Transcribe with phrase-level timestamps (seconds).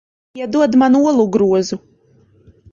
[0.37, 1.77] Iedod man olu grozu.